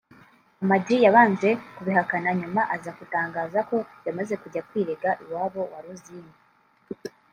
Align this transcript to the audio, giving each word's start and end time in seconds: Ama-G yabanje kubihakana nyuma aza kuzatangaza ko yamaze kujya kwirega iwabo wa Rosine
Ama-G 0.61 0.87
yabanje 1.05 1.49
kubihakana 1.75 2.29
nyuma 2.39 2.61
aza 2.75 2.91
kuzatangaza 2.97 3.59
ko 3.69 3.77
yamaze 4.05 4.33
kujya 4.41 4.65
kwirega 4.69 5.09
iwabo 5.23 5.61
wa 5.71 5.79
Rosine 5.85 6.33